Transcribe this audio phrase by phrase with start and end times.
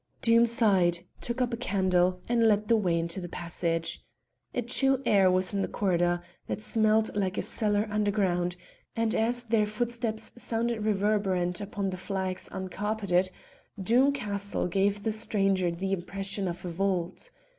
[0.23, 4.03] Doom sighed, took up a candle, and led the way into the passage.
[4.51, 8.55] A chill air was in the corridor, that smelled like a cellar underground,
[8.95, 13.29] and as their footsteps sounded reverberant upon the flags uncar peted,
[13.79, 17.29] Doom Castle gave the stranger the impression of a vault.